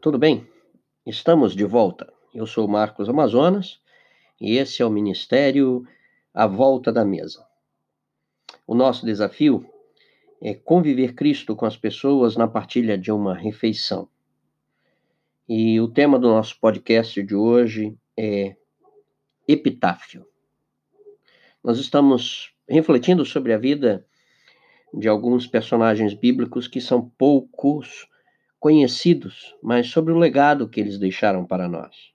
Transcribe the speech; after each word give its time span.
tudo 0.00 0.16
bem? 0.16 0.48
Estamos 1.04 1.54
de 1.54 1.62
volta. 1.62 2.10
Eu 2.32 2.46
sou 2.46 2.66
Marcos 2.66 3.06
Amazonas 3.06 3.78
e 4.40 4.56
esse 4.56 4.80
é 4.80 4.86
o 4.86 4.90
Ministério 4.90 5.86
A 6.32 6.46
Volta 6.46 6.90
da 6.90 7.04
Mesa. 7.04 7.46
O 8.66 8.74
nosso 8.74 9.04
desafio 9.04 9.68
é 10.40 10.54
conviver 10.54 11.14
Cristo 11.14 11.54
com 11.54 11.66
as 11.66 11.76
pessoas 11.76 12.34
na 12.34 12.48
partilha 12.48 12.96
de 12.96 13.12
uma 13.12 13.34
refeição. 13.34 14.08
E 15.46 15.78
o 15.82 15.88
tema 15.88 16.18
do 16.18 16.28
nosso 16.28 16.58
podcast 16.58 17.22
de 17.22 17.34
hoje 17.34 17.94
é 18.16 18.56
Epitáfio. 19.46 20.26
Nós 21.62 21.78
estamos 21.78 22.54
refletindo 22.66 23.22
sobre 23.22 23.52
a 23.52 23.58
vida 23.58 24.06
de 24.94 25.08
alguns 25.08 25.46
personagens 25.46 26.14
bíblicos 26.14 26.66
que 26.66 26.80
são 26.80 27.06
poucos 27.06 28.08
conhecidos, 28.58 29.56
mas 29.62 29.88
sobre 29.88 30.12
o 30.12 30.18
legado 30.18 30.68
que 30.68 30.80
eles 30.80 30.98
deixaram 30.98 31.44
para 31.44 31.68
nós. 31.68 32.12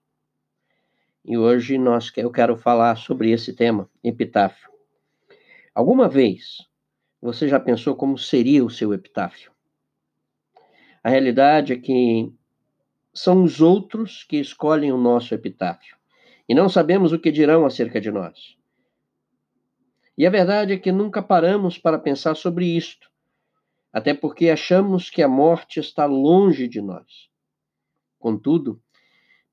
E 1.23 1.37
hoje 1.37 1.77
nós, 1.77 2.11
eu 2.17 2.29
quero 2.29 2.57
falar 2.57 2.97
sobre 2.97 3.31
esse 3.31 3.53
tema, 3.53 3.89
epitáfio. 4.03 4.69
Alguma 5.73 6.09
vez 6.09 6.67
você 7.21 7.47
já 7.47 7.59
pensou 7.59 7.95
como 7.95 8.17
seria 8.17 8.65
o 8.65 8.69
seu 8.69 8.93
epitáfio? 8.93 9.51
A 11.01 11.09
realidade 11.09 11.71
é 11.71 11.77
que 11.77 12.29
são 13.13 13.43
os 13.43 13.61
outros 13.61 14.23
que 14.23 14.37
escolhem 14.37 14.91
o 14.91 14.97
nosso 14.97 15.33
epitáfio 15.33 15.95
e 16.47 16.53
não 16.53 16.67
sabemos 16.67 17.13
o 17.13 17.19
que 17.19 17.31
dirão 17.31 17.65
acerca 17.65 18.01
de 18.01 18.11
nós. 18.11 18.57
E 20.17 20.27
a 20.27 20.29
verdade 20.29 20.73
é 20.73 20.77
que 20.77 20.91
nunca 20.91 21.21
paramos 21.21 21.77
para 21.77 21.97
pensar 21.97 22.35
sobre 22.35 22.65
isto 22.65 23.12
até 23.93 24.11
porque 24.13 24.49
achamos 24.49 25.11
que 25.11 25.21
a 25.21 25.27
morte 25.27 25.79
está 25.79 26.05
longe 26.05 26.67
de 26.67 26.81
nós. 26.81 27.29
Contudo, 28.17 28.81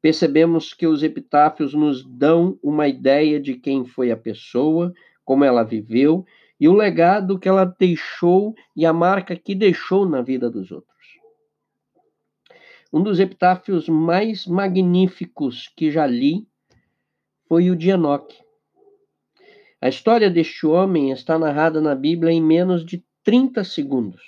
percebemos 0.00 0.72
que 0.72 0.86
os 0.86 1.02
epitáfios 1.02 1.74
nos 1.74 2.02
dão 2.02 2.58
uma 2.62 2.88
ideia 2.88 3.38
de 3.38 3.54
quem 3.54 3.84
foi 3.84 4.10
a 4.10 4.16
pessoa, 4.16 4.94
como 5.24 5.44
ela 5.44 5.62
viveu 5.62 6.24
e 6.58 6.68
o 6.68 6.72
legado 6.72 7.38
que 7.38 7.48
ela 7.48 7.64
deixou 7.64 8.54
e 8.74 8.86
a 8.86 8.92
marca 8.92 9.36
que 9.36 9.54
deixou 9.54 10.08
na 10.08 10.22
vida 10.22 10.50
dos 10.50 10.70
outros. 10.70 10.90
Um 12.92 13.02
dos 13.02 13.20
epitáfios 13.20 13.88
mais 13.88 14.46
magníficos 14.46 15.68
que 15.76 15.90
já 15.90 16.06
li 16.06 16.46
foi 17.46 17.70
o 17.70 17.76
de 17.76 17.90
Enoque. 17.90 18.38
A 19.80 19.88
história 19.88 20.30
deste 20.30 20.66
homem 20.66 21.10
está 21.10 21.38
narrada 21.38 21.80
na 21.80 21.94
Bíblia 21.94 22.32
em 22.32 22.42
menos 22.42 22.84
de 22.84 23.04
30 23.22 23.64
segundos. 23.64 24.22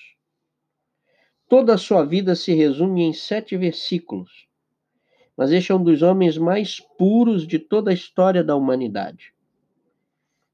Toda 1.49 1.75
a 1.75 1.79
sua 1.79 2.05
vida 2.05 2.35
se 2.35 2.53
resume 2.53 3.03
em 3.03 3.13
sete 3.15 3.57
versículos. 3.57 4.47
Mas 5.35 5.51
este 5.51 5.73
é 5.73 5.75
um 5.75 5.83
dos 5.83 6.03
homens 6.03 6.37
mais 6.37 6.79
puros 6.79 7.47
de 7.47 7.59
toda 7.59 7.91
a 7.91 7.95
história 7.95 8.45
da 8.45 8.55
humanidade. 8.55 9.33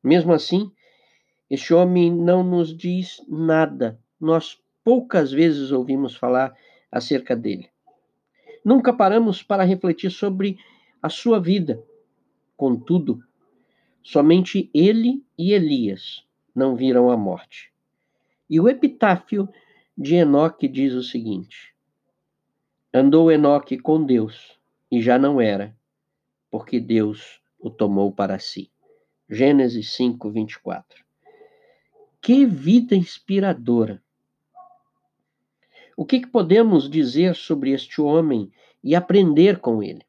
Mesmo 0.03 0.33
assim, 0.33 0.71
este 1.51 1.75
homem 1.75 2.15
não 2.15 2.45
nos 2.45 2.77
diz 2.77 3.21
nada. 3.29 3.99
Nós 4.21 4.63
poucas 4.85 5.33
vezes 5.33 5.73
ouvimos 5.73 6.15
falar 6.15 6.57
acerca 6.93 7.35
dele. 7.35 7.69
Nunca 8.65 8.93
paramos 8.93 9.43
para 9.43 9.65
refletir 9.65 10.11
sobre 10.11 10.59
a 11.03 11.09
sua 11.09 11.41
vida. 11.41 11.83
Contudo, 12.57 13.21
somente 14.01 14.71
ele 14.73 15.25
e 15.37 15.53
Elias 15.53 16.25
não 16.55 16.77
viram 16.77 17.11
a 17.11 17.17
morte. 17.17 17.73
E 18.49 18.59
o 18.59 18.69
epitáfio 18.69 19.49
de 19.97 20.15
Enoque 20.15 20.67
diz 20.67 20.95
o 20.95 21.03
seguinte: 21.03 21.75
Andou 22.93 23.31
Enoque 23.31 23.79
com 23.79 24.03
Deus 24.03 24.59
e 24.91 25.03
já 25.03 25.19
não 25.19 25.41
era, 25.41 25.77
porque 26.51 26.81
Deus 26.81 27.43
o 27.59 27.69
tomou 27.69 28.11
para 28.11 28.39
si. 28.39 28.71
Gênesis 29.29 29.93
5, 29.95 30.31
24. 30.31 31.05
Que 32.23 32.47
vida 32.47 32.97
inspiradora! 32.97 34.03
O 35.95 36.07
que, 36.07 36.21
que 36.21 36.29
podemos 36.29 36.89
dizer 36.89 37.35
sobre 37.35 37.73
este 37.73 38.01
homem 38.01 38.51
e 38.83 38.95
aprender 38.95 39.59
com 39.59 39.83
ele? 39.83 40.07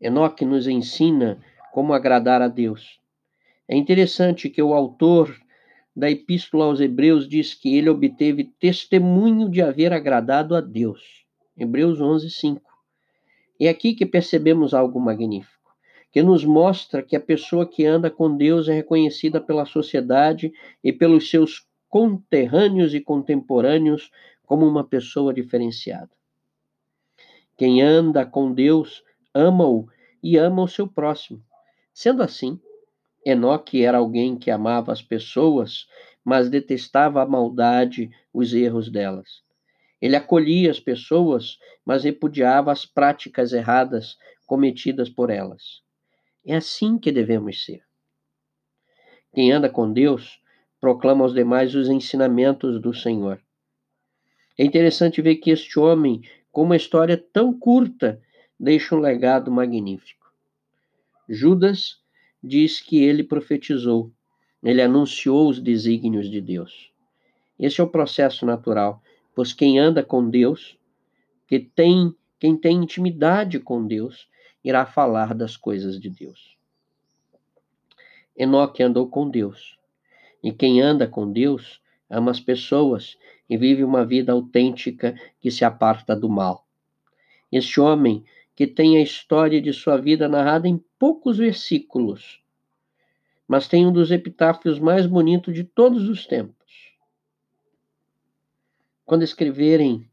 Enoque 0.00 0.44
nos 0.44 0.66
ensina 0.66 1.38
como 1.72 1.92
agradar 1.92 2.40
a 2.42 2.48
Deus. 2.48 2.98
É 3.68 3.76
interessante 3.76 4.48
que 4.48 4.62
o 4.62 4.74
autor 4.74 5.38
da 6.00 6.10
Epístola 6.10 6.64
aos 6.64 6.80
Hebreus 6.80 7.28
diz 7.28 7.52
que 7.52 7.76
ele 7.76 7.90
obteve 7.90 8.44
testemunho 8.58 9.50
de 9.50 9.60
haver 9.60 9.92
agradado 9.92 10.56
a 10.56 10.60
Deus. 10.62 11.26
Hebreus 11.54 12.00
11, 12.00 12.30
5. 12.30 12.62
É 13.60 13.68
aqui 13.68 13.94
que 13.94 14.06
percebemos 14.06 14.72
algo 14.72 14.98
magnífico, 14.98 15.70
que 16.10 16.22
nos 16.22 16.42
mostra 16.42 17.02
que 17.02 17.14
a 17.14 17.20
pessoa 17.20 17.66
que 17.66 17.84
anda 17.84 18.10
com 18.10 18.34
Deus 18.34 18.66
é 18.66 18.72
reconhecida 18.72 19.42
pela 19.42 19.66
sociedade 19.66 20.50
e 20.82 20.90
pelos 20.90 21.28
seus 21.28 21.66
conterrâneos 21.86 22.94
e 22.94 23.00
contemporâneos 23.00 24.10
como 24.46 24.66
uma 24.66 24.82
pessoa 24.82 25.34
diferenciada. 25.34 26.10
Quem 27.58 27.82
anda 27.82 28.24
com 28.24 28.54
Deus 28.54 29.04
ama-o 29.34 29.86
e 30.22 30.38
ama 30.38 30.62
o 30.62 30.68
seu 30.68 30.88
próximo. 30.88 31.44
Sendo 31.92 32.22
assim, 32.22 32.58
Enoque 33.24 33.84
era 33.84 33.98
alguém 33.98 34.38
que 34.38 34.50
amava 34.50 34.92
as 34.92 35.02
pessoas, 35.02 35.86
mas 36.24 36.48
detestava 36.48 37.22
a 37.22 37.26
maldade, 37.26 38.10
os 38.32 38.54
erros 38.54 38.90
delas. 38.90 39.42
Ele 40.00 40.16
acolhia 40.16 40.70
as 40.70 40.80
pessoas, 40.80 41.58
mas 41.84 42.04
repudiava 42.04 42.72
as 42.72 42.86
práticas 42.86 43.52
erradas 43.52 44.16
cometidas 44.46 45.10
por 45.10 45.28
elas. 45.28 45.82
É 46.44 46.56
assim 46.56 46.98
que 46.98 47.12
devemos 47.12 47.64
ser. 47.64 47.82
Quem 49.34 49.52
anda 49.52 49.68
com 49.68 49.92
Deus 49.92 50.40
proclama 50.80 51.22
aos 51.22 51.34
demais 51.34 51.74
os 51.74 51.88
ensinamentos 51.88 52.80
do 52.80 52.94
Senhor. 52.94 53.40
É 54.58 54.64
interessante 54.64 55.20
ver 55.20 55.36
que 55.36 55.50
este 55.50 55.78
homem, 55.78 56.22
com 56.50 56.62
uma 56.62 56.76
história 56.76 57.16
tão 57.16 57.56
curta, 57.56 58.20
deixa 58.58 58.96
um 58.96 58.98
legado 58.98 59.50
magnífico. 59.50 60.32
Judas 61.28 61.99
diz 62.42 62.80
que 62.80 63.02
ele 63.02 63.22
profetizou, 63.22 64.10
ele 64.62 64.82
anunciou 64.82 65.48
os 65.48 65.60
desígnios 65.60 66.30
de 66.30 66.40
Deus. 66.40 66.90
Esse 67.58 67.80
é 67.80 67.84
o 67.84 67.88
processo 67.88 68.46
natural, 68.46 69.02
pois 69.34 69.52
quem 69.52 69.78
anda 69.78 70.02
com 70.02 70.28
Deus, 70.28 70.78
que 71.46 71.58
tem, 71.58 72.14
quem 72.38 72.56
tem 72.56 72.82
intimidade 72.82 73.58
com 73.58 73.86
Deus, 73.86 74.28
irá 74.64 74.84
falar 74.86 75.34
das 75.34 75.56
coisas 75.56 75.98
de 76.00 76.10
Deus. 76.10 76.56
Enoque 78.36 78.82
andou 78.82 79.08
com 79.08 79.28
Deus. 79.28 79.78
E 80.42 80.52
quem 80.52 80.80
anda 80.80 81.06
com 81.06 81.30
Deus 81.30 81.80
ama 82.08 82.30
as 82.30 82.40
pessoas 82.40 83.18
e 83.48 83.56
vive 83.56 83.84
uma 83.84 84.04
vida 84.04 84.32
autêntica 84.32 85.14
que 85.40 85.50
se 85.50 85.64
aparta 85.64 86.16
do 86.16 86.28
mal. 86.28 86.66
Este 87.52 87.80
homem 87.80 88.24
que 88.60 88.66
tem 88.66 88.98
a 88.98 89.00
história 89.00 89.58
de 89.58 89.72
sua 89.72 89.96
vida 89.96 90.28
narrada 90.28 90.68
em 90.68 90.76
poucos 90.98 91.38
versículos, 91.38 92.44
mas 93.48 93.66
tem 93.66 93.86
um 93.86 93.90
dos 93.90 94.10
epitáfios 94.10 94.78
mais 94.78 95.06
bonitos 95.06 95.54
de 95.54 95.64
todos 95.64 96.06
os 96.10 96.26
tempos. 96.26 96.94
Quando 99.06 99.22
escreverem 99.22 100.06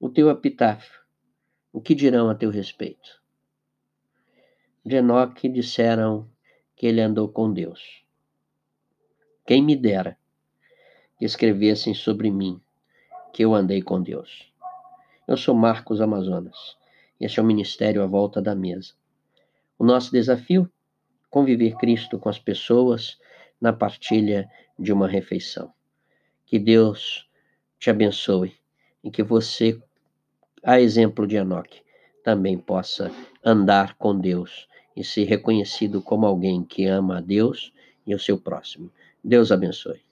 o 0.00 0.08
teu 0.08 0.28
epitáfio, 0.28 1.00
o 1.72 1.80
que 1.80 1.94
dirão 1.94 2.28
a 2.28 2.34
teu 2.34 2.50
respeito? 2.50 3.22
De 4.84 4.96
Enoque 4.96 5.48
disseram 5.48 6.28
que 6.74 6.84
ele 6.84 7.00
andou 7.00 7.28
com 7.28 7.52
Deus. 7.52 8.04
Quem 9.46 9.62
me 9.62 9.76
dera 9.76 10.18
que 11.16 11.24
escrevessem 11.24 11.94
sobre 11.94 12.28
mim 12.28 12.60
que 13.32 13.44
eu 13.44 13.54
andei 13.54 13.82
com 13.82 14.02
Deus. 14.02 14.52
Eu 15.28 15.36
sou 15.36 15.54
Marcos 15.54 16.00
Amazonas. 16.00 16.79
Este 17.20 17.38
é 17.38 17.42
o 17.42 17.46
ministério 17.46 18.02
à 18.02 18.06
volta 18.06 18.40
da 18.40 18.54
mesa. 18.54 18.94
O 19.78 19.84
nosso 19.84 20.10
desafio? 20.10 20.70
Conviver 21.28 21.76
Cristo 21.76 22.18
com 22.18 22.28
as 22.28 22.38
pessoas 22.38 23.18
na 23.60 23.72
partilha 23.72 24.50
de 24.78 24.92
uma 24.92 25.06
refeição. 25.06 25.72
Que 26.46 26.58
Deus 26.58 27.28
te 27.78 27.90
abençoe 27.90 28.54
e 29.04 29.10
que 29.10 29.22
você, 29.22 29.80
a 30.62 30.80
exemplo 30.80 31.26
de 31.26 31.36
Enoque, 31.36 31.82
também 32.24 32.58
possa 32.58 33.10
andar 33.44 33.94
com 33.94 34.18
Deus 34.18 34.66
e 34.96 35.04
ser 35.04 35.24
reconhecido 35.24 36.02
como 36.02 36.26
alguém 36.26 36.64
que 36.64 36.86
ama 36.86 37.18
a 37.18 37.20
Deus 37.20 37.72
e 38.06 38.14
o 38.14 38.18
seu 38.18 38.38
próximo. 38.38 38.90
Deus 39.22 39.52
abençoe. 39.52 40.09